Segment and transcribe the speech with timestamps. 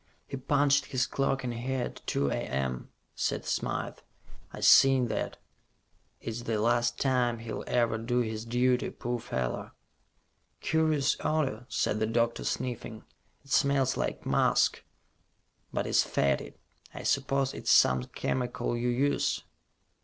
[0.25, 3.99] "He punched his clock in here at two A.M.," said Smythe.
[4.51, 5.37] "I seen that.
[6.19, 9.73] It's the last time he'll ever do his duty, poor feller."
[10.59, 13.03] "Curious odor," said the doctor, sniffing.
[13.45, 14.83] "It smells like musk,
[15.71, 16.55] but is fetid.
[16.95, 19.43] I suppose it's some chemical you use."